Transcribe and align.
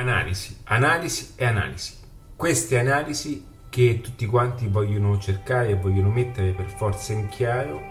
Analisi, 0.00 0.56
analisi 0.64 1.34
e 1.36 1.44
analisi. 1.44 1.92
Queste 2.34 2.78
analisi 2.78 3.44
che 3.68 4.00
tutti 4.02 4.24
quanti 4.24 4.66
vogliono 4.66 5.18
cercare 5.18 5.68
e 5.68 5.74
vogliono 5.76 6.08
mettere 6.08 6.52
per 6.52 6.70
forza 6.74 7.12
in 7.12 7.28
chiaro 7.28 7.82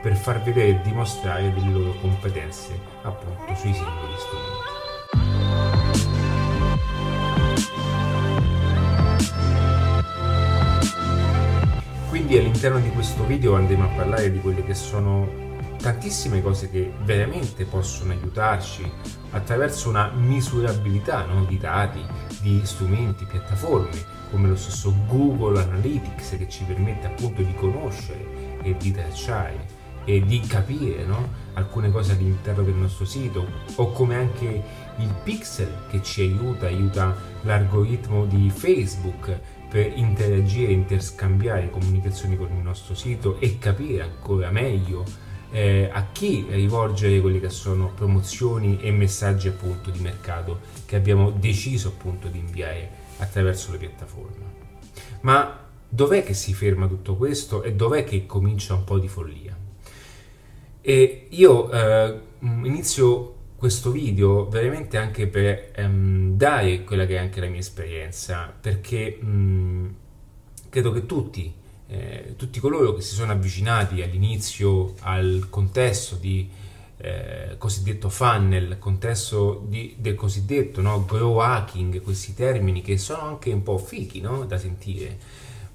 per 0.00 0.16
far 0.16 0.42
vedere 0.42 0.68
e 0.68 0.80
dimostrare 0.80 1.52
delle 1.52 1.70
loro 1.70 1.92
competenze 2.00 2.80
appunto 3.02 3.54
sui 3.56 3.74
singoli 3.74 4.14
strumenti. 4.16 4.68
Quindi 12.08 12.38
all'interno 12.38 12.80
di 12.80 12.88
questo 12.88 13.26
video 13.26 13.56
andremo 13.56 13.84
a 13.84 13.88
parlare 13.88 14.32
di 14.32 14.40
quelle 14.40 14.64
che 14.64 14.72
sono 14.72 15.49
tantissime 15.80 16.42
cose 16.42 16.70
che 16.70 16.92
veramente 17.02 17.64
possono 17.64 18.12
aiutarci 18.12 18.90
attraverso 19.30 19.88
una 19.88 20.10
misurabilità 20.10 21.24
no? 21.24 21.44
di 21.44 21.58
dati, 21.58 22.00
di 22.40 22.60
strumenti, 22.64 23.24
piattaforme 23.24 24.18
come 24.30 24.48
lo 24.48 24.56
stesso 24.56 24.94
Google 25.06 25.60
Analytics 25.60 26.36
che 26.36 26.48
ci 26.48 26.64
permette 26.64 27.06
appunto 27.06 27.42
di 27.42 27.54
conoscere 27.54 28.58
e 28.62 28.76
di 28.76 28.92
tracciare 28.92 29.78
e 30.04 30.24
di 30.24 30.40
capire 30.40 31.04
no? 31.04 31.28
alcune 31.54 31.90
cose 31.90 32.12
all'interno 32.12 32.62
del 32.62 32.74
nostro 32.74 33.04
sito 33.04 33.46
o 33.76 33.92
come 33.92 34.16
anche 34.16 34.62
il 34.96 35.14
pixel 35.22 35.86
che 35.88 36.02
ci 36.02 36.22
aiuta, 36.22 36.66
aiuta 36.66 37.16
l'algoritmo 37.42 38.26
di 38.26 38.50
Facebook 38.50 39.38
per 39.68 39.92
interagire, 39.96 40.72
interscambiare 40.72 41.70
comunicazioni 41.70 42.36
con 42.36 42.48
il 42.50 42.62
nostro 42.62 42.94
sito 42.94 43.38
e 43.40 43.58
capire 43.58 44.02
ancora 44.02 44.50
meglio 44.50 45.04
eh, 45.50 45.88
a 45.92 46.06
chi 46.12 46.46
rivolgere 46.48 47.20
quelle 47.20 47.40
che 47.40 47.50
sono 47.50 47.92
promozioni 47.94 48.78
e 48.80 48.90
messaggi 48.90 49.48
appunto 49.48 49.90
di 49.90 50.00
mercato 50.00 50.60
che 50.86 50.96
abbiamo 50.96 51.30
deciso 51.30 51.88
appunto 51.88 52.28
di 52.28 52.38
inviare 52.38 52.90
attraverso 53.18 53.72
le 53.72 53.78
piattaforme. 53.78 54.44
Ma 55.22 55.66
dov'è 55.88 56.22
che 56.24 56.34
si 56.34 56.54
ferma 56.54 56.86
tutto 56.86 57.16
questo 57.16 57.62
e 57.62 57.74
dov'è 57.74 58.04
che 58.04 58.26
comincia 58.26 58.74
un 58.74 58.84
po' 58.84 58.98
di 58.98 59.08
follia? 59.08 59.56
E 60.80 61.26
io 61.28 61.70
eh, 61.70 62.20
inizio 62.40 63.34
questo 63.56 63.90
video 63.90 64.48
veramente 64.48 64.96
anche 64.96 65.26
per 65.26 65.72
ehm, 65.74 66.34
dare 66.34 66.82
quella 66.84 67.04
che 67.04 67.16
è 67.16 67.18
anche 67.18 67.40
la 67.40 67.48
mia 67.48 67.58
esperienza, 67.58 68.50
perché 68.58 69.18
mh, 69.20 69.94
credo 70.70 70.92
che 70.92 71.04
tutti, 71.04 71.52
eh, 71.90 72.34
tutti 72.36 72.60
coloro 72.60 72.94
che 72.94 73.02
si 73.02 73.14
sono 73.14 73.32
avvicinati 73.32 74.00
all'inizio 74.00 74.94
al 75.00 75.48
contesto 75.50 76.14
di 76.14 76.48
eh, 76.98 77.56
cosiddetto 77.58 78.08
funnel, 78.08 78.78
contesto 78.78 79.64
di, 79.66 79.96
del 79.98 80.14
cosiddetto 80.14 80.80
no, 80.80 81.04
grow 81.04 81.38
hacking, 81.38 82.00
questi 82.00 82.32
termini 82.34 82.80
che 82.80 82.96
sono 82.96 83.22
anche 83.22 83.52
un 83.52 83.62
po' 83.62 83.78
fichi 83.78 84.20
no, 84.20 84.44
da 84.44 84.56
sentire, 84.56 85.18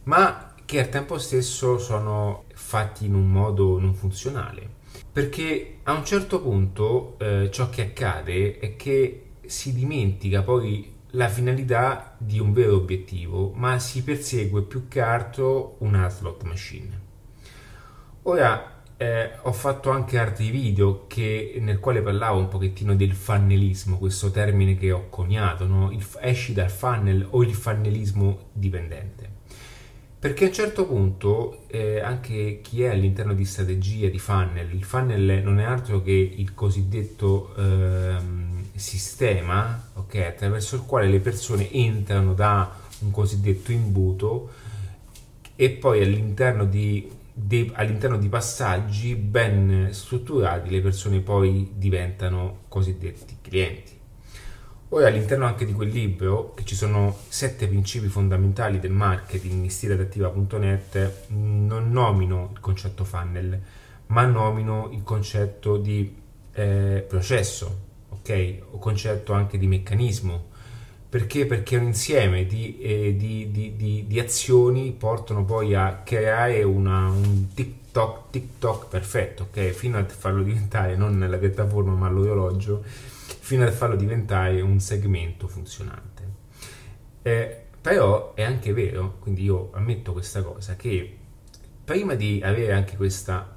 ma 0.04 0.54
che 0.64 0.80
al 0.80 0.90
tempo 0.90 1.18
stesso 1.18 1.78
sono 1.78 2.46
fatti 2.54 3.06
in 3.06 3.14
un 3.14 3.30
modo 3.30 3.78
non 3.78 3.94
funzionale. 3.94 4.84
Perché 5.12 5.80
a 5.84 5.94
un 5.94 6.06
certo 6.06 6.42
punto 6.42 7.16
eh, 7.20 7.50
ciò 7.52 7.70
che 7.70 7.82
accade 7.82 8.60
è 8.60 8.76
che 8.76 9.22
si 9.46 9.74
dimentica 9.74 10.42
poi 10.42 10.95
la 11.16 11.30
finalità 11.30 12.16
di 12.18 12.40
un 12.40 12.52
vero 12.54 12.76
obiettivo, 12.76 13.52
ma 13.56 13.80
si 13.80 14.04
persegue 14.04 14.64
più 14.64 14.88
che 14.88 15.02
altro 15.02 15.78
una 15.80 16.10
slot 16.10 16.44
machine. 16.44 17.02
Ora 18.24 18.84
eh, 18.98 19.32
ho 19.42 19.52
fatto 19.52 19.92
anche 19.92 20.18
altri 20.18 20.50
video 20.50 21.06
che, 21.08 21.58
nel 21.62 21.80
quale 21.80 22.02
parlavo 22.02 22.40
un 22.40 22.48
pochettino 22.50 22.96
del 22.96 23.14
fannelismo, 23.14 23.98
questo 23.98 24.30
termine 24.30 24.78
che 24.78 24.92
ho 24.92 25.08
coniato, 25.10 25.66
no? 25.66 25.92
il, 25.92 26.06
esci 26.20 26.54
dal 26.54 26.70
funnel 26.70 27.26
o 27.30 27.44
il 27.44 27.54
fannelismo 27.54 28.50
dipendente. 28.52 29.34
Perché 30.20 30.46
a 30.46 30.48
un 30.48 30.54
certo 30.54 30.88
punto 30.88 31.68
eh, 31.68 32.00
anche 32.00 32.60
chi 32.62 32.82
è 32.82 32.90
all'interno 32.90 33.34
di 33.34 33.46
strategia 33.46 34.10
di 34.10 34.18
funnel, 34.18 34.74
il 34.74 34.84
funnel 34.84 35.44
non 35.44 35.60
è 35.60 35.64
altro 35.64 36.02
che 36.02 36.12
il 36.12 36.54
cosiddetto 36.54 37.54
eh, 37.56 38.18
sistema 38.76 39.90
okay, 39.94 40.26
attraverso 40.26 40.76
il 40.76 40.82
quale 40.84 41.08
le 41.08 41.20
persone 41.20 41.72
entrano 41.72 42.34
da 42.34 42.84
un 43.00 43.12
cosiddetto 43.12 43.72
imbuto 43.72 44.52
e 45.56 45.70
poi 45.72 46.02
all'interno 46.04 46.66
di, 46.66 47.10
de, 47.34 47.72
all'interno 47.74 48.18
di 48.18 48.28
passaggi 48.28 49.16
ben 49.16 49.90
strutturati 49.92 50.70
le 50.70 50.82
persone 50.82 51.20
poi 51.20 51.72
diventano 51.76 52.64
cosiddetti 52.68 53.38
clienti. 53.42 53.94
Ora 54.90 55.08
all'interno 55.08 55.46
anche 55.46 55.66
di 55.66 55.74
quel 55.74 55.90
libro, 55.90 56.54
che 56.54 56.64
ci 56.64 56.76
sono 56.76 57.18
sette 57.28 57.68
principi 57.68 58.08
fondamentali 58.08 58.80
del 58.80 58.92
marketing 58.92 59.64
in 59.64 59.70
stileadattiva.net, 59.70 61.28
non 61.30 61.90
nomino 61.92 62.52
il 62.54 62.60
concetto 62.60 63.04
funnel, 63.04 63.60
ma 64.08 64.26
nomino 64.26 64.90
il 64.92 65.02
concetto 65.04 65.78
di 65.78 66.16
eh, 66.54 67.04
processo, 67.08 67.85
ok? 68.26 68.62
O 68.72 68.80
concetto 68.80 69.34
anche 69.34 69.58
di 69.58 69.68
meccanismo. 69.68 70.54
Perché? 71.08 71.46
Perché 71.46 71.78
un 71.78 71.86
insieme 71.86 72.46
di, 72.46 72.80
eh, 72.80 73.16
di, 73.16 73.52
di, 73.52 74.06
di, 74.08 74.20
azioni 74.20 74.92
portano 74.92 75.46
poi 75.46 75.76
a 75.76 76.02
creare 76.04 76.64
una, 76.64 77.08
un 77.08 77.54
TikTok, 77.54 78.32
TikTok 78.32 78.88
perfetto, 78.90 79.44
ok? 79.44 79.70
Fino 79.70 79.98
a 79.98 80.04
farlo 80.06 80.44
diventare 80.44 80.96
non 80.96 81.18
la 81.20 81.38
piattaforma 81.38 81.94
ma 81.94 82.10
l'orologio 82.10 82.84
fino 83.46 83.64
a 83.64 83.72
farlo 83.72 83.96
diventare 83.96 84.60
un 84.60 84.80
segmento 84.80 85.48
funzionante. 85.48 86.24
Eh, 87.22 87.62
però 87.80 88.34
è 88.34 88.44
anche 88.44 88.74
vero, 88.74 89.18
quindi 89.20 89.44
io 89.44 89.70
ammetto 89.74 90.12
questa 90.12 90.42
cosa, 90.42 90.76
che 90.76 91.18
prima 91.84 92.16
di 92.16 92.42
avere 92.44 92.74
anche 92.74 92.96
questa, 92.96 93.55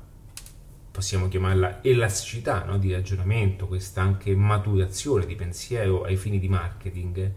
possiamo 0.98 1.28
chiamarla 1.28 1.80
elasticità 1.84 2.64
no, 2.64 2.76
di 2.76 2.90
ragionamento, 2.90 3.68
questa 3.68 4.02
anche 4.02 4.34
maturazione 4.34 5.26
di 5.26 5.36
pensiero 5.36 6.02
ai 6.02 6.16
fini 6.16 6.40
di 6.40 6.48
marketing, 6.48 7.32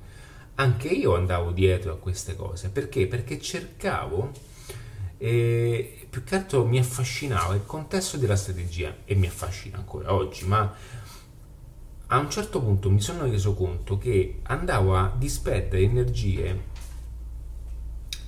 anche 0.56 0.88
io 0.88 1.14
andavo 1.16 1.52
dietro 1.52 1.94
a 1.94 1.98
queste 1.98 2.36
cose. 2.36 2.72
Perché? 2.72 3.06
Perché 3.06 3.40
cercavo, 3.40 4.32
e 5.20 6.08
più 6.10 6.24
che 6.24 6.36
altro 6.38 6.66
mi 6.66 6.80
affascinava 6.80 7.54
il 7.54 7.64
contesto 7.64 8.18
della 8.18 8.36
strategia, 8.36 8.96
e 9.06 9.14
mi 9.14 9.28
affascina 9.28 9.78
ancora 9.78 10.12
oggi, 10.12 10.48
ma 10.48 10.74
a 12.08 12.18
un 12.18 12.32
certo 12.32 12.60
punto 12.64 12.90
mi 12.90 13.00
sono 13.00 13.26
reso 13.26 13.54
conto 13.54 14.00
che 14.00 14.40
andavo 14.42 14.96
a 14.96 15.14
disperdere 15.16 15.84
energie 15.84 16.64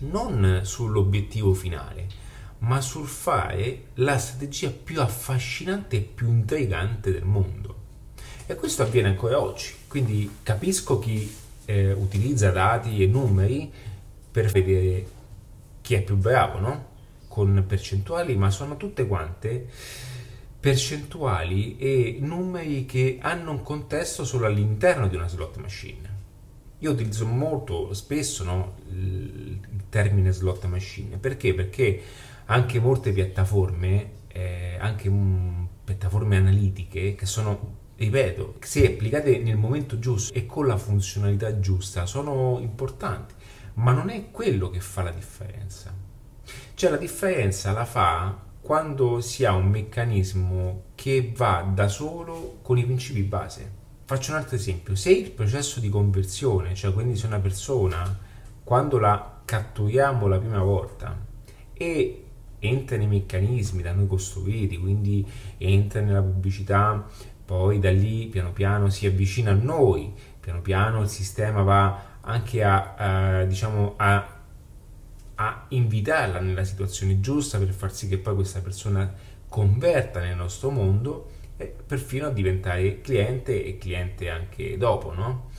non 0.01 0.59
sull'obiettivo 0.61 1.55
finale, 1.55 2.21
ma 2.63 2.81
sul 2.81 3.07
fare 3.07 3.87
la 3.95 4.17
strategia 4.17 4.71
più 4.71 5.01
affascinante 5.01 5.97
e 5.97 6.01
più 6.01 6.27
intrigante 6.27 7.11
del 7.11 7.25
mondo. 7.25 7.81
E 8.45 8.55
questo 8.55 8.83
avviene 8.83 9.09
ancora 9.09 9.41
oggi, 9.41 9.73
quindi 9.87 10.37
capisco 10.43 10.99
chi 10.99 11.33
eh, 11.65 11.91
utilizza 11.91 12.51
dati 12.51 13.01
e 13.01 13.07
numeri 13.07 13.71
per 14.31 14.51
vedere 14.51 15.05
chi 15.81 15.93
è 15.95 16.01
più 16.01 16.15
bravo, 16.15 16.59
no? 16.59 16.85
Con 17.27 17.63
percentuali, 17.67 18.35
ma 18.35 18.49
sono 18.49 18.77
tutte 18.77 19.07
quante 19.07 19.67
percentuali 20.59 21.77
e 21.77 22.17
numeri 22.21 22.85
che 22.85 23.17
hanno 23.21 23.51
un 23.51 23.61
contesto 23.63 24.23
solo 24.23 24.45
all'interno 24.45 25.09
di 25.09 25.15
una 25.17 25.27
slot 25.27 25.57
machine. 25.57 26.11
Io 26.79 26.91
utilizzo 26.91 27.25
molto 27.25 27.93
spesso 27.93 28.45
no, 28.45 28.75
il 28.89 29.59
termine 29.89 30.31
slot 30.31 30.65
machine 30.65 31.17
perché? 31.17 31.53
Perché 31.53 32.01
anche 32.53 32.79
molte 32.79 33.11
piattaforme, 33.11 34.11
eh, 34.27 34.77
anche 34.79 35.09
um, 35.09 35.67
piattaforme 35.83 36.37
analitiche 36.37 37.15
che 37.15 37.25
sono 37.25 37.81
ripeto, 37.95 38.55
se 38.59 38.85
applicate 38.85 39.39
nel 39.39 39.57
momento 39.57 39.97
giusto 39.97 40.33
e 40.33 40.45
con 40.45 40.67
la 40.67 40.77
funzionalità 40.77 41.59
giusta 41.59 42.05
sono 42.05 42.59
importanti, 42.61 43.33
ma 43.75 43.91
non 43.91 44.09
è 44.09 44.29
quello 44.29 44.69
che 44.69 44.79
fa 44.79 45.01
la 45.01 45.11
differenza. 45.11 45.91
Cioè 46.75 46.91
la 46.91 46.97
differenza 46.97 47.71
la 47.71 47.85
fa 47.85 48.39
quando 48.61 49.19
si 49.19 49.45
ha 49.45 49.53
un 49.53 49.69
meccanismo 49.69 50.83
che 50.93 51.33
va 51.35 51.67
da 51.73 51.87
solo 51.87 52.59
con 52.61 52.77
i 52.77 52.85
principi 52.85 53.23
base. 53.23 53.81
Faccio 54.05 54.31
un 54.31 54.37
altro 54.37 54.55
esempio, 54.55 54.95
se 54.95 55.11
il 55.11 55.31
processo 55.31 55.79
di 55.79 55.89
conversione, 55.89 56.75
cioè 56.75 56.93
quindi 56.93 57.15
se 57.15 57.25
una 57.25 57.39
persona 57.39 58.15
quando 58.63 58.99
la 58.99 59.41
catturiamo 59.43 60.27
la 60.27 60.37
prima 60.37 60.61
volta 60.61 61.31
e 61.73 62.22
entra 62.67 62.97
nei 62.97 63.07
meccanismi 63.07 63.81
da 63.81 63.91
noi 63.93 64.07
costruiti, 64.07 64.77
quindi 64.77 65.25
entra 65.57 66.01
nella 66.01 66.21
pubblicità, 66.21 67.05
poi 67.45 67.79
da 67.79 67.91
lì 67.91 68.27
piano 68.27 68.51
piano 68.51 68.89
si 68.89 69.05
avvicina 69.05 69.51
a 69.51 69.55
noi, 69.55 70.11
piano 70.39 70.61
piano 70.61 71.01
il 71.01 71.09
sistema 71.09 71.61
va 71.61 72.11
anche 72.21 72.63
a, 72.63 72.95
a 72.95 73.43
diciamo 73.43 73.95
a 73.97 74.41
a 75.35 75.65
invitarla 75.69 76.39
nella 76.39 76.63
situazione 76.63 77.19
giusta 77.19 77.57
per 77.57 77.69
far 77.69 77.91
sì 77.93 78.07
che 78.07 78.17
poi 78.17 78.35
questa 78.35 78.61
persona 78.61 79.11
converta 79.47 80.19
nel 80.19 80.35
nostro 80.35 80.69
mondo 80.69 81.29
e 81.57 81.73
perfino 81.85 82.27
a 82.27 82.31
diventare 82.31 83.01
cliente 83.01 83.63
e 83.65 83.77
cliente 83.77 84.29
anche 84.29 84.77
dopo, 84.77 85.13
no? 85.13 85.49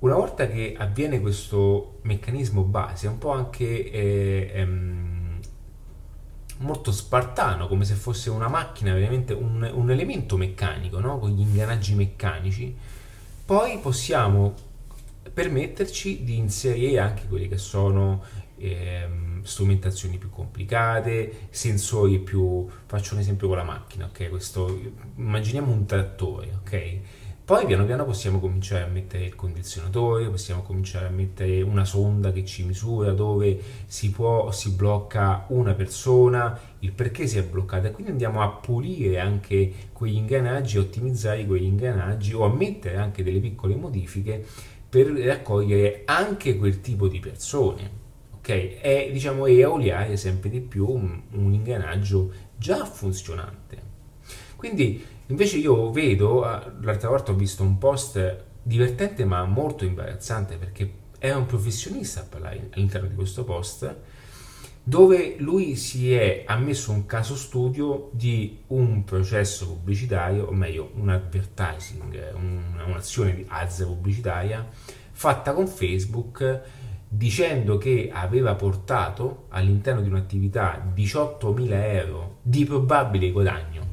Una 0.00 0.14
volta 0.14 0.48
che 0.48 0.74
avviene 0.76 1.20
questo 1.20 2.00
meccanismo 2.02 2.62
base, 2.62 3.06
è 3.06 3.10
un 3.10 3.18
po' 3.18 3.30
anche 3.30 3.90
eh, 3.90 4.50
ehm, 4.52 5.11
molto 6.62 6.92
spartano, 6.92 7.68
come 7.68 7.84
se 7.84 7.94
fosse 7.94 8.30
una 8.30 8.48
macchina, 8.48 8.94
veramente 8.94 9.32
un, 9.32 9.68
un 9.72 9.90
elemento 9.90 10.36
meccanico, 10.36 11.00
no? 11.00 11.18
con 11.18 11.30
gli 11.30 11.40
ingranaggi 11.40 11.94
meccanici, 11.94 12.74
poi 13.44 13.78
possiamo 13.78 14.54
permetterci 15.32 16.24
di 16.24 16.36
inserire 16.36 16.98
anche 17.00 17.26
quelli 17.28 17.48
che 17.48 17.58
sono 17.58 18.22
ehm, 18.56 19.42
strumentazioni 19.42 20.18
più 20.18 20.30
complicate, 20.30 21.48
sensori 21.50 22.18
più... 22.18 22.66
faccio 22.86 23.14
un 23.14 23.20
esempio 23.20 23.48
con 23.48 23.56
la 23.56 23.64
macchina, 23.64 24.06
ok? 24.06 24.28
Questo, 24.28 24.80
immaginiamo 25.16 25.72
un 25.72 25.84
trattore, 25.86 26.60
ok? 26.62 26.98
Poi 27.52 27.66
piano 27.66 27.84
piano 27.84 28.06
possiamo 28.06 28.40
cominciare 28.40 28.84
a 28.84 28.86
mettere 28.86 29.26
il 29.26 29.36
condizionatore, 29.36 30.30
possiamo 30.30 30.62
cominciare 30.62 31.04
a 31.04 31.10
mettere 31.10 31.60
una 31.60 31.84
sonda 31.84 32.32
che 32.32 32.46
ci 32.46 32.64
misura 32.64 33.12
dove 33.12 33.60
si 33.84 34.10
può, 34.10 34.50
si 34.50 34.70
blocca 34.70 35.44
una 35.48 35.74
persona, 35.74 36.58
il 36.78 36.92
perché 36.92 37.26
si 37.26 37.36
è 37.36 37.44
bloccata 37.44 37.90
quindi 37.90 38.10
andiamo 38.10 38.40
a 38.40 38.48
pulire 38.48 39.20
anche 39.20 39.70
quegli 39.92 40.16
ingranaggi, 40.16 40.78
ottimizzare 40.78 41.44
quegli 41.44 41.64
ingranaggi 41.64 42.32
o 42.32 42.44
a 42.44 42.48
mettere 42.48 42.96
anche 42.96 43.22
delle 43.22 43.40
piccole 43.40 43.74
modifiche 43.74 44.42
per 44.88 45.08
raccogliere 45.08 46.04
anche 46.06 46.56
quel 46.56 46.80
tipo 46.80 47.06
di 47.06 47.20
persone. 47.20 47.90
Ok? 48.34 48.48
E 48.48 49.10
diciamo 49.12 49.44
eoliare 49.44 50.16
sempre 50.16 50.48
di 50.48 50.60
più 50.60 50.88
un, 50.88 51.20
un 51.32 51.52
ingranaggio 51.52 52.32
già 52.56 52.82
funzionante. 52.86 53.91
Quindi 54.62 55.02
Invece 55.32 55.56
io 55.56 55.90
vedo, 55.90 56.44
ah, 56.44 56.70
l'altra 56.82 57.08
volta 57.08 57.32
ho 57.32 57.34
visto 57.34 57.62
un 57.62 57.78
post 57.78 58.44
divertente 58.62 59.24
ma 59.24 59.44
molto 59.44 59.86
imbarazzante 59.86 60.56
perché 60.56 61.00
era 61.18 61.38
un 61.38 61.46
professionista 61.46 62.20
a 62.20 62.24
parlare 62.24 62.68
all'interno 62.70 63.08
di 63.08 63.14
questo 63.14 63.42
post 63.42 63.96
dove 64.84 65.36
lui 65.38 65.74
si 65.76 66.12
è 66.12 66.42
ammesso 66.46 66.92
un 66.92 67.06
caso 67.06 67.34
studio 67.34 68.10
di 68.12 68.58
un 68.68 69.04
processo 69.04 69.68
pubblicitario, 69.68 70.46
o 70.46 70.52
meglio 70.52 70.90
un 70.96 71.08
advertising, 71.08 72.34
un'azione 72.84 73.34
di 73.34 73.46
ads 73.48 73.84
pubblicitaria 73.84 74.68
fatta 75.12 75.54
con 75.54 75.66
Facebook 75.66 76.60
dicendo 77.08 77.78
che 77.78 78.10
aveva 78.12 78.54
portato 78.54 79.46
all'interno 79.48 80.02
di 80.02 80.08
un'attività 80.08 80.92
18.000 80.94 81.68
euro 81.70 82.38
di 82.42 82.64
probabile 82.64 83.30
guadagno 83.30 83.91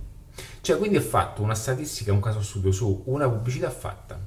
cioè, 0.70 0.78
quindi 0.78 0.98
è 0.98 1.02
fatto 1.02 1.42
una 1.42 1.56
statistica, 1.56 2.14
un 2.14 2.20
caso 2.20 2.44
studio 2.44 2.72
su 2.72 3.02
una 3.06 3.28
pubblicità 3.28 3.72
fatta. 3.72 4.20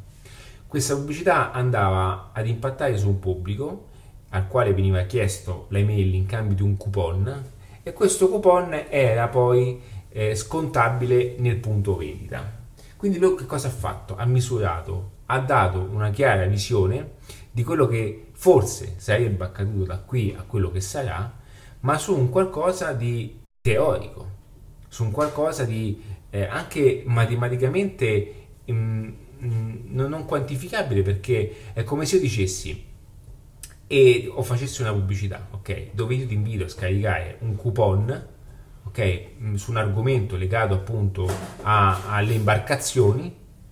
Questa 0.66 0.96
pubblicità 0.96 1.52
andava 1.52 2.30
ad 2.32 2.48
impattare 2.48 2.98
su 2.98 3.06
un 3.06 3.20
pubblico 3.20 3.90
al 4.30 4.48
quale 4.48 4.74
veniva 4.74 5.02
chiesto 5.02 5.66
l'email 5.68 6.12
in 6.12 6.26
cambio 6.26 6.56
di 6.56 6.62
un 6.62 6.76
coupon 6.76 7.50
e 7.84 7.92
questo 7.92 8.28
coupon 8.28 8.86
era 8.88 9.28
poi 9.28 9.80
eh, 10.08 10.34
scontabile 10.34 11.36
nel 11.38 11.58
punto 11.58 11.94
vendita. 11.94 12.44
Quindi 12.96 13.18
lui 13.18 13.36
che 13.36 13.46
cosa 13.46 13.68
ha 13.68 13.70
fatto? 13.70 14.16
Ha 14.16 14.24
misurato, 14.24 15.10
ha 15.26 15.38
dato 15.38 15.78
una 15.92 16.10
chiara 16.10 16.46
visione 16.46 17.18
di 17.52 17.62
quello 17.62 17.86
che 17.86 18.30
forse 18.32 18.94
sarebbe 18.96 19.44
accaduto 19.44 19.84
da 19.84 19.98
qui 19.98 20.34
a 20.36 20.42
quello 20.42 20.72
che 20.72 20.80
sarà, 20.80 21.32
ma 21.80 21.98
su 21.98 22.18
un 22.18 22.30
qualcosa 22.30 22.94
di 22.94 23.42
teorico, 23.60 24.26
su 24.88 25.04
un 25.04 25.12
qualcosa 25.12 25.62
di 25.62 26.10
eh, 26.34 26.46
anche 26.46 27.02
matematicamente 27.04 28.34
mh, 28.64 28.72
mm, 28.72 29.08
mh, 29.38 29.46
mm, 29.46 29.74
non 29.90 30.24
quantificabile 30.24 31.02
perché 31.02 31.56
è 31.74 31.84
come 31.84 32.06
se 32.06 32.16
io 32.16 32.22
dicessi 32.22 32.84
e 33.86 34.30
o 34.32 34.42
facessi 34.42 34.80
una 34.80 34.92
pubblicità, 34.92 35.48
ok? 35.50 35.88
Dove 35.92 36.14
io 36.14 36.26
ti 36.26 36.32
invito 36.32 36.64
a 36.64 36.68
scaricare 36.68 37.36
un 37.40 37.54
coupon, 37.56 38.26
ok? 38.84 39.24
Mm, 39.42 39.54
su 39.56 39.70
un 39.70 39.76
argomento 39.76 40.36
legato 40.36 40.72
appunto 40.72 41.30
a, 41.60 42.14
alle 42.14 42.32
imbarcazioni, 42.32 43.30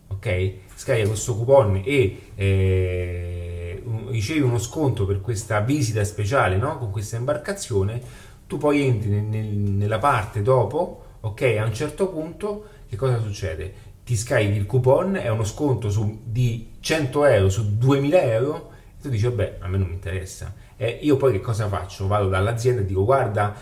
ok? 0.08 0.52
Scarica 0.74 1.08
questo 1.08 1.34
coupon 1.36 1.80
e 1.82 2.20
eh, 2.34 3.82
ricevi 4.08 4.40
uno 4.40 4.58
sconto 4.58 5.06
per 5.06 5.22
questa 5.22 5.60
visita 5.60 6.04
speciale, 6.04 6.58
no? 6.58 6.76
Con 6.76 6.90
questa 6.90 7.16
imbarcazione, 7.16 8.02
tu 8.46 8.58
poi 8.58 8.82
entri 8.82 9.08
nel, 9.08 9.22
nel, 9.22 9.46
nella 9.46 9.98
parte 9.98 10.42
dopo 10.42 11.04
ok? 11.20 11.42
A 11.60 11.64
un 11.64 11.74
certo 11.74 12.08
punto 12.08 12.66
che 12.88 12.96
cosa 12.96 13.20
succede? 13.20 13.88
Ti 14.04 14.16
scarichi 14.16 14.56
il 14.56 14.66
coupon, 14.66 15.16
è 15.16 15.28
uno 15.28 15.44
sconto 15.44 15.90
su, 15.90 16.22
di 16.24 16.72
100 16.80 17.24
euro 17.26 17.48
su 17.48 17.76
2000 17.76 18.22
euro 18.22 18.70
e 18.98 19.02
tu 19.02 19.08
dici 19.08 19.24
vabbè 19.24 19.58
a 19.60 19.68
me 19.68 19.78
non 19.78 19.88
mi 19.88 19.94
interessa. 19.94 20.54
E 20.76 20.98
io 21.02 21.16
poi 21.16 21.32
che 21.32 21.40
cosa 21.40 21.68
faccio? 21.68 22.06
Vado 22.06 22.28
dall'azienda 22.28 22.80
e 22.80 22.86
dico 22.86 23.04
guarda 23.04 23.54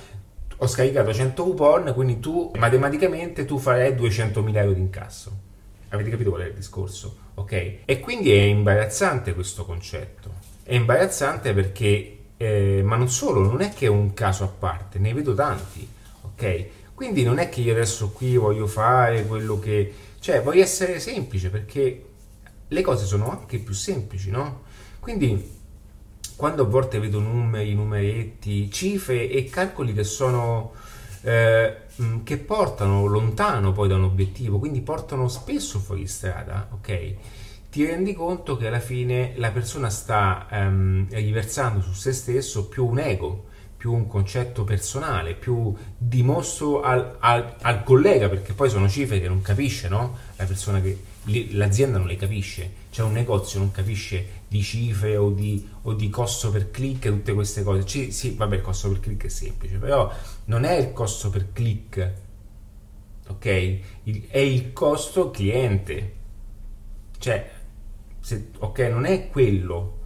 ho 0.60 0.66
scaricato 0.66 1.12
100 1.12 1.42
coupon 1.42 1.92
quindi 1.94 2.20
tu 2.20 2.50
matematicamente 2.56 3.44
tu 3.44 3.58
farai 3.58 3.92
200.000 3.92 4.56
euro 4.56 4.72
di 4.72 4.80
incasso. 4.80 5.46
Avete 5.90 6.10
capito 6.10 6.30
qual 6.30 6.42
è 6.42 6.46
il 6.46 6.54
discorso? 6.54 7.16
Ok? 7.34 7.80
E 7.84 8.00
quindi 8.00 8.32
è 8.32 8.42
imbarazzante 8.42 9.34
questo 9.34 9.64
concetto. 9.64 10.30
È 10.62 10.74
imbarazzante 10.74 11.54
perché, 11.54 12.18
eh, 12.36 12.82
ma 12.84 12.96
non 12.96 13.08
solo, 13.08 13.40
non 13.40 13.60
è 13.62 13.72
che 13.72 13.86
è 13.86 13.88
un 13.88 14.12
caso 14.12 14.44
a 14.44 14.48
parte, 14.48 14.98
ne 14.98 15.14
vedo 15.14 15.34
tanti, 15.34 15.88
ok? 16.22 16.66
Quindi 16.98 17.22
non 17.22 17.38
è 17.38 17.48
che 17.48 17.60
io 17.60 17.70
adesso 17.70 18.10
qui 18.10 18.36
voglio 18.36 18.66
fare 18.66 19.24
quello 19.24 19.60
che... 19.60 19.94
cioè 20.18 20.42
voglio 20.42 20.62
essere 20.62 20.98
semplice 20.98 21.48
perché 21.48 22.06
le 22.66 22.82
cose 22.82 23.06
sono 23.06 23.30
anche 23.30 23.58
più 23.58 23.72
semplici, 23.72 24.30
no? 24.30 24.62
Quindi 24.98 25.48
quando 26.34 26.62
a 26.62 26.66
volte 26.66 26.98
vedo 26.98 27.20
numeri, 27.20 27.72
numeretti, 27.72 28.68
cifre 28.72 29.30
e 29.30 29.44
calcoli 29.44 29.92
che 29.92 30.02
sono... 30.02 30.72
Eh, 31.22 31.76
che 32.24 32.36
portano 32.36 33.06
lontano 33.06 33.70
poi 33.70 33.86
da 33.86 33.94
un 33.94 34.02
obiettivo, 34.02 34.58
quindi 34.58 34.80
portano 34.80 35.28
spesso 35.28 35.78
fuori 35.78 36.08
strada, 36.08 36.66
ok? 36.72 37.14
Ti 37.70 37.84
rendi 37.84 38.12
conto 38.12 38.56
che 38.56 38.66
alla 38.66 38.80
fine 38.80 39.34
la 39.36 39.52
persona 39.52 39.88
sta 39.88 40.48
ehm, 40.50 41.06
riversando 41.10 41.80
su 41.80 41.92
se 41.92 42.12
stesso 42.12 42.66
più 42.66 42.86
un 42.86 42.98
ego, 42.98 43.47
più 43.78 43.92
un 43.92 44.08
concetto 44.08 44.64
personale, 44.64 45.34
più 45.34 45.72
dimostro 45.96 46.82
al, 46.82 47.16
al, 47.20 47.54
al, 47.60 47.84
collega, 47.84 48.28
perché 48.28 48.52
poi 48.52 48.68
sono 48.68 48.88
cifre 48.88 49.20
che 49.20 49.28
non 49.28 49.40
capisce, 49.40 49.88
no? 49.88 50.18
La 50.34 50.46
persona 50.46 50.80
che 50.80 51.00
l'azienda 51.52 51.98
non 51.98 52.08
le 52.08 52.16
capisce, 52.16 52.72
cioè 52.90 53.06
un 53.06 53.12
negozio 53.12 53.60
non 53.60 53.70
capisce 53.70 54.42
di 54.48 54.62
cifre 54.62 55.16
o 55.16 55.30
di, 55.30 55.64
o 55.82 55.94
di 55.94 56.10
costo 56.10 56.50
per 56.50 56.72
click 56.72 57.04
e 57.04 57.10
tutte 57.10 57.32
queste 57.32 57.62
cose. 57.62 57.84
C- 57.84 58.12
sì, 58.12 58.34
vabbè, 58.34 58.56
il 58.56 58.62
costo 58.62 58.88
per 58.88 58.98
click 58.98 59.26
è 59.26 59.28
semplice, 59.28 59.76
però 59.76 60.12
non 60.46 60.64
è 60.64 60.72
il 60.72 60.92
costo 60.92 61.30
per 61.30 61.52
click, 61.52 62.12
ok? 63.28 63.80
Il, 64.02 64.26
è 64.26 64.38
il 64.38 64.72
costo 64.72 65.30
cliente, 65.30 66.14
cioè, 67.18 67.48
se, 68.18 68.48
ok, 68.58 68.78
non 68.90 69.04
è 69.04 69.28
quello 69.28 69.97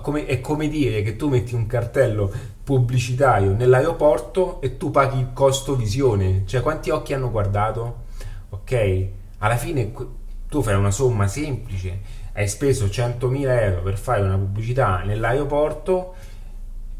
come, 0.00 0.26
è 0.26 0.40
come 0.40 0.68
dire 0.68 1.02
che 1.02 1.16
tu 1.16 1.28
metti 1.28 1.54
un 1.54 1.66
cartello 1.66 2.32
pubblicitario 2.62 3.52
nell'aeroporto 3.52 4.60
e 4.60 4.76
tu 4.76 4.90
paghi 4.90 5.20
il 5.20 5.30
costo 5.32 5.76
visione, 5.76 6.42
cioè 6.46 6.62
quanti 6.62 6.90
occhi 6.90 7.14
hanno 7.14 7.30
guardato? 7.30 8.04
Ok? 8.50 9.06
Alla 9.38 9.56
fine 9.56 9.92
tu 10.48 10.62
fai 10.62 10.74
una 10.74 10.90
somma 10.90 11.28
semplice, 11.28 12.00
hai 12.32 12.48
speso 12.48 12.86
100.000 12.86 13.62
euro 13.62 13.82
per 13.82 13.96
fare 13.98 14.22
una 14.22 14.36
pubblicità 14.36 15.02
nell'aeroporto, 15.04 16.14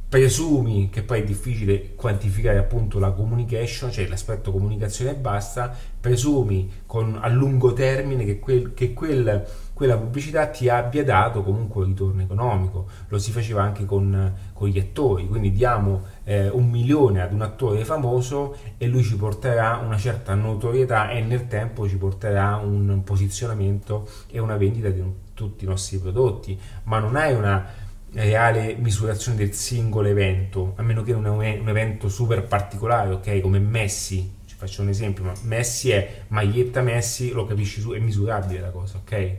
presumi 0.09 0.89
che 0.91 1.03
poi 1.03 1.21
è 1.21 1.25
difficile 1.25 1.95
quantificare 1.95 2.59
appunto 2.59 2.99
la 2.99 3.11
communication, 3.11 3.91
cioè 3.91 4.07
l'aspetto 4.07 4.53
comunicazione 4.53 5.13
e 5.13 5.15
basta, 5.15 5.75
presumi 6.01 6.71
con, 6.87 7.19
a 7.21 7.29
lungo 7.29 7.73
termine 7.73 8.25
che, 8.25 8.39
quel, 8.39 8.73
che 8.75 8.93
quel 8.93 9.45
quella 9.77 9.99
pubblicità 9.99 10.47
ti 10.47 10.71
abbia 10.71 11.05
dato 11.05 11.43
comunque 11.43 11.83
un 11.83 11.89
ritorno 11.89 12.23
economico. 12.23 12.87
Lo 13.09 13.19
si 13.19 13.31
faceva 13.31 13.63
anche 13.63 13.85
con, 13.85 14.33
con 14.55 14.69
gli 14.69 14.79
attori, 14.79 15.29
quindi 15.29 15.53
diamo 15.53 16.05
eh, 16.25 16.49
un 16.49 16.71
milione 16.71 17.21
ad 17.21 17.35
un 17.35 17.43
attore 17.43 17.85
famoso 17.85 18.57
e 18.79 18.87
lui 18.87 19.03
ci 19.03 19.17
porterà 19.17 19.77
una 19.85 19.99
certa 19.99 20.35
notorietà 20.35 21.11
e 21.11 21.21
nel 21.21 21.47
tempo 21.47 21.87
ci 21.87 21.99
porterà 21.99 22.57
un 22.57 23.03
posizionamento 23.05 24.09
e 24.31 24.39
una 24.39 24.57
vendita 24.57 24.89
di 24.89 25.03
tutti 25.35 25.65
i 25.65 25.69
nostri 25.69 25.99
prodotti, 25.99 26.59
ma 26.85 26.99
non 26.99 27.15
hai 27.15 27.35
una 27.35 27.85
reale 28.17 28.75
misurazione 28.79 29.37
del 29.37 29.53
singolo 29.53 30.09
evento, 30.09 30.73
a 30.77 30.83
meno 30.83 31.03
che 31.03 31.13
non 31.13 31.43
è 31.43 31.59
un 31.59 31.69
evento 31.69 32.09
super 32.09 32.45
particolare, 32.45 33.13
ok, 33.13 33.41
come 33.41 33.59
Messi, 33.59 34.35
faccio 34.57 34.81
un 34.81 34.89
esempio, 34.89 35.23
ma 35.23 35.33
Messi 35.43 35.91
è 35.91 36.23
maglietta 36.29 36.81
Messi, 36.81 37.31
lo 37.31 37.45
capisci 37.47 37.81
su, 37.81 37.91
è 37.91 37.99
misurabile 37.99 38.61
la 38.61 38.71
cosa, 38.71 38.99
ok? 38.99 39.35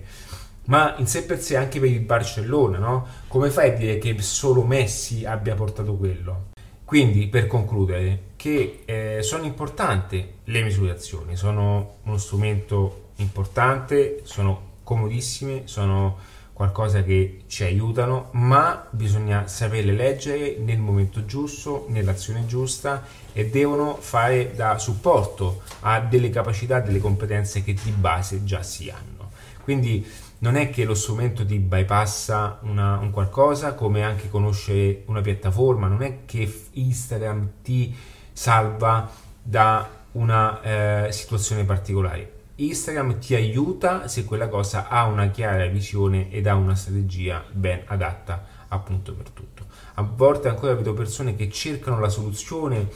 Ma 0.65 0.95
in 0.97 1.07
sé 1.07 1.23
per 1.23 1.39
sé 1.39 1.57
anche 1.57 1.79
per 1.79 1.89
il 1.89 2.01
Barcellona, 2.01 2.77
no? 2.77 3.07
Come 3.27 3.49
fai 3.49 3.71
a 3.71 3.73
dire 3.73 3.97
che 3.97 4.15
solo 4.21 4.63
Messi 4.63 5.25
abbia 5.25 5.55
portato 5.55 5.95
quello? 5.95 6.49
Quindi, 6.83 7.27
per 7.27 7.47
concludere, 7.47 8.33
che 8.35 8.83
eh, 8.85 9.23
sono 9.23 9.45
importanti 9.45 10.33
le 10.43 10.61
misurazioni, 10.61 11.35
sono 11.35 11.95
uno 12.03 12.17
strumento 12.17 13.09
importante, 13.15 14.19
sono 14.23 14.75
comodissime, 14.83 15.63
sono 15.65 16.17
qualcosa 16.57 17.03
che 17.03 17.43
ci 17.45 17.63
aiutano, 17.63 18.29
ma 18.31 18.87
bisogna 18.89 19.45
saperle 19.45 19.91
leggere 19.91 20.57
nel 20.57 20.79
momento 20.79 21.23
giusto, 21.23 21.85
nell'azione 21.89 22.47
giusta 22.47 23.05
e 23.31 23.47
devono 23.51 23.95
fare 23.99 24.53
da 24.55 24.79
supporto 24.79 25.61
a 25.81 25.99
delle 25.99 26.31
capacità, 26.31 26.79
delle 26.79 26.97
competenze 26.97 27.63
che 27.63 27.75
di 27.75 27.91
base 27.91 28.43
già 28.43 28.63
si 28.63 28.89
hanno. 28.89 29.29
Quindi 29.61 30.03
non 30.39 30.55
è 30.55 30.71
che 30.71 30.83
lo 30.83 30.95
strumento 30.95 31.45
ti 31.45 31.59
bypassa 31.59 32.57
una, 32.63 32.97
un 32.97 33.11
qualcosa, 33.11 33.75
come 33.75 34.01
anche 34.01 34.27
conoscere 34.27 35.03
una 35.05 35.21
piattaforma, 35.21 35.85
non 35.85 36.01
è 36.01 36.25
che 36.25 36.65
Instagram 36.71 37.49
ti 37.61 37.95
salva 38.33 39.07
da 39.43 39.87
una 40.13 41.05
eh, 41.05 41.11
situazione 41.11 41.65
particolare. 41.65 42.36
Instagram 42.59 43.19
ti 43.19 43.35
aiuta 43.35 44.07
se 44.07 44.25
quella 44.25 44.47
cosa 44.47 44.87
ha 44.87 45.05
una 45.05 45.29
chiara 45.29 45.67
visione 45.67 46.31
ed 46.31 46.47
ha 46.47 46.55
una 46.55 46.73
strategia 46.73 47.43
ben 47.51 47.83
adatta 47.85 48.45
appunto 48.69 49.13
per 49.13 49.29
tutto. 49.29 49.65
A 49.93 50.01
volte 50.01 50.47
ancora 50.47 50.73
vedo 50.73 50.93
persone 50.93 51.35
che 51.35 51.51
cercano 51.51 51.99
la 51.99 52.09
soluzione 52.09 52.89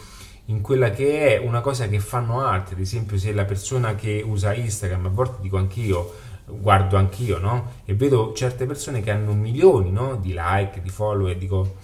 in 0.45 0.61
quella 0.61 0.89
che 0.89 1.35
è 1.35 1.37
una 1.37 1.61
cosa 1.61 1.87
che 1.87 1.99
fanno 1.99 2.41
altri, 2.43 2.73
ad 2.73 2.81
esempio 2.81 3.19
se 3.19 3.33
la 3.33 3.45
persona 3.45 3.93
che 3.93 4.23
usa 4.25 4.55
Instagram, 4.55 5.05
a 5.05 5.09
volte 5.09 5.41
dico 5.41 5.57
anch'io, 5.57 6.11
guardo 6.45 6.97
anch'io, 6.97 7.37
no? 7.37 7.73
E 7.85 7.93
vedo 7.93 8.33
certe 8.33 8.65
persone 8.65 9.01
che 9.01 9.11
hanno 9.11 9.33
milioni 9.33 9.91
no? 9.91 10.15
di 10.15 10.33
like, 10.35 10.81
di 10.81 10.89
follow 10.89 11.27
e 11.27 11.37
dico, 11.37 11.75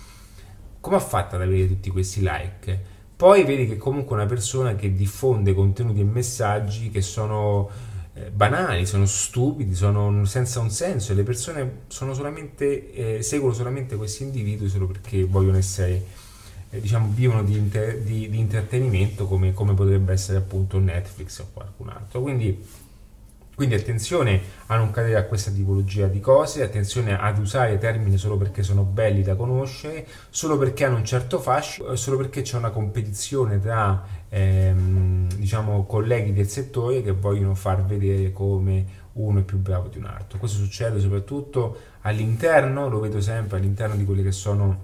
come 0.81 0.95
ha 0.95 0.99
fatto 0.99 1.35
ad 1.35 1.43
avere 1.43 1.67
tutti 1.67 1.91
questi 1.91 2.21
like? 2.21 2.95
Poi 3.17 3.43
vedi 3.45 3.67
che 3.67 3.77
comunque 3.77 4.15
una 4.15 4.27
persona 4.27 4.75
che 4.75 4.93
diffonde 4.93 5.55
contenuti 5.55 6.01
e 6.01 6.03
messaggi 6.03 6.91
che 6.91 7.01
sono 7.01 7.67
eh, 8.13 8.29
banali, 8.29 8.85
sono 8.85 9.07
stupidi, 9.07 9.73
sono 9.73 10.23
senza 10.25 10.59
un 10.59 10.69
senso 10.69 11.11
e 11.11 11.15
le 11.15 11.23
persone 11.23 11.79
solamente, 11.87 13.17
eh, 13.17 13.23
seguono 13.23 13.55
solamente 13.55 13.95
questi 13.95 14.21
individui 14.21 14.69
solo 14.69 14.85
perché 14.85 15.23
vogliono 15.25 15.57
essere, 15.57 16.05
eh, 16.69 16.79
diciamo, 16.79 17.09
vivono 17.11 17.43
di, 17.43 17.57
inter- 17.57 17.97
di, 18.01 18.29
di 18.29 18.37
intrattenimento 18.37 19.25
come, 19.25 19.51
come 19.51 19.73
potrebbe 19.73 20.13
essere 20.13 20.37
appunto 20.37 20.77
Netflix 20.77 21.39
o 21.39 21.47
qualcun 21.51 21.89
altro. 21.89 22.21
Quindi 22.21 22.63
quindi 23.57 23.73
attenzione 23.73 24.39
a 24.67 24.77
non 24.77 24.91
cadere 24.91 25.15
a 25.15 25.23
questa 25.23 25.49
tipologia 25.49 26.05
di 26.05 26.19
cose, 26.19 26.61
attenzione 26.61 27.19
ad 27.19 27.39
usare 27.39 27.79
termini 27.79 28.15
solo 28.15 28.37
perché 28.37 28.61
sono 28.61 28.83
belli 28.83 29.23
da 29.23 29.35
conoscere, 29.35 30.05
solo 30.29 30.59
perché 30.59 30.85
hanno 30.85 30.97
un 30.97 31.05
certo 31.05 31.39
fascio, 31.39 31.91
eh, 31.91 31.97
solo 31.97 32.17
perché 32.17 32.43
c'è 32.43 32.55
una 32.55 32.69
competizione 32.69 33.59
tra 33.59 34.05
ehm, 34.29 35.33
diciamo, 35.37 35.87
colleghi 35.87 36.33
del 36.33 36.47
settore 36.47 37.01
che 37.01 37.13
vogliono 37.13 37.55
far 37.55 37.83
vedere 37.83 38.31
come 38.31 38.85
uno 39.13 39.39
è 39.39 39.41
più 39.41 39.57
bravo 39.57 39.87
di 39.87 39.97
un 39.97 40.05
altro. 40.05 40.37
Questo 40.37 40.59
succede 40.59 40.99
soprattutto 40.99 41.79
all'interno, 42.01 42.87
lo 42.89 42.99
vedo 42.99 43.19
sempre 43.21 43.57
all'interno 43.57 43.95
di 43.95 44.05
quelle 44.05 44.21
che 44.21 44.31
sono 44.31 44.83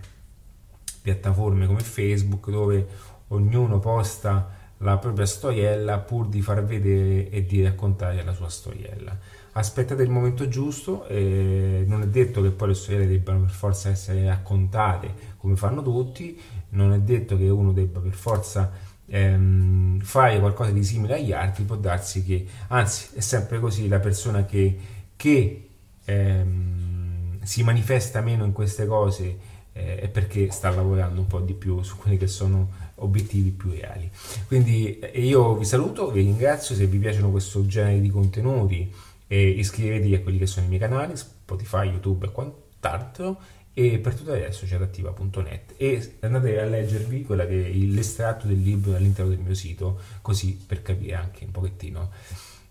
piattaforme 1.00 1.68
come 1.68 1.82
Facebook 1.82 2.50
dove 2.50 2.88
ognuno 3.28 3.78
posta 3.78 4.62
la 4.84 4.98
propria 4.98 5.26
storiella 5.26 5.98
pur 6.00 6.28
di 6.28 6.42
far 6.42 6.64
vedere 6.64 7.30
e 7.30 7.46
di 7.46 7.64
raccontare 7.64 8.24
la 8.24 8.34
sua 8.34 8.50
storiella. 8.50 9.18
Aspettate 9.54 10.04
il 10.04 10.10
momento 10.10 10.48
giusto, 10.48 11.06
eh, 11.08 11.84
non 11.88 12.02
è 12.02 12.08
detto 12.08 12.42
che 12.42 12.50
poi 12.50 12.70
le 12.70 12.74
storielle 12.74 13.08
debbano 13.08 13.42
per 13.42 13.52
forza 13.52 13.90
essere 13.90 14.26
raccontate 14.26 15.32
come 15.38 15.56
fanno 15.56 15.82
tutti, 15.82 16.40
non 16.70 16.92
è 16.92 17.00
detto 17.00 17.38
che 17.38 17.50
uno 17.50 17.72
debba 17.72 18.00
per 18.00 18.14
forza 18.14 18.72
ehm, 19.06 20.00
fare 20.02 20.40
qualcosa 20.40 20.72
di 20.72 20.84
simile 20.84 21.16
agli 21.16 21.32
altri, 21.32 21.64
può 21.64 21.76
darsi 21.76 22.24
che, 22.24 22.46
anzi 22.68 23.16
è 23.16 23.20
sempre 23.20 23.60
così, 23.60 23.88
la 23.88 24.00
persona 24.00 24.46
che, 24.46 24.78
che 25.16 25.70
ehm, 26.04 27.40
si 27.44 27.64
manifesta 27.64 28.22
meno 28.22 28.46
in 28.46 28.54
queste 28.54 28.86
cose 28.86 29.38
eh, 29.74 30.00
è 30.00 30.08
perché 30.08 30.50
sta 30.52 30.70
lavorando 30.70 31.20
un 31.20 31.28
po' 31.28 31.40
di 31.40 31.54
più 31.54 31.82
su 31.84 31.98
quelli 31.98 32.18
che 32.18 32.28
sono 32.28 32.70
obiettivi 33.04 33.52
più 33.52 33.72
reali. 33.72 34.10
Quindi 34.48 35.00
eh, 35.00 35.22
io 35.22 35.56
vi 35.56 35.66
saluto, 35.66 36.12
vi 36.12 36.22
ringrazio, 36.22 36.76
se 36.76 36.88
vi 36.88 36.98
piacciono 36.98 37.32
questo 37.32 37.66
genere 37.66 38.02
di 38.02 38.10
contenuti 38.10 38.92
eh, 39.28 39.50
iscrivetevi 39.50 40.16
a 40.16 40.22
quelli 40.22 40.38
che 40.38 40.48
sono 40.48 40.66
i 40.66 40.70
miei 40.70 40.80
canali, 40.80 41.16
Spotify, 41.16 41.88
YouTube 41.88 42.28
e 42.28 42.32
quant'altro 42.32 43.40
e 43.74 43.98
per 43.98 44.14
tutto 44.14 44.32
adesso 44.34 44.68
c'è 44.68 44.76
adattiva.net 44.76 45.74
e 45.78 46.18
andate 46.20 46.60
a 46.60 46.66
leggervi 46.66 47.24
quella 47.24 47.48
che 47.48 47.66
è 47.66 47.74
l'estratto 47.74 48.46
del 48.46 48.62
libro 48.62 48.96
all'interno 48.96 49.32
del 49.32 49.40
mio 49.40 49.56
sito 49.56 50.00
così 50.22 50.56
per 50.56 50.84
capire 50.84 51.16
anche 51.16 51.46
un 51.46 51.52
pochettino 51.52 52.12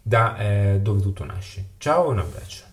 da 0.00 0.38
eh, 0.38 0.80
dove 0.80 1.00
tutto 1.00 1.24
nasce. 1.24 1.70
Ciao 1.78 2.06
e 2.06 2.10
un 2.10 2.18
abbraccio. 2.20 2.71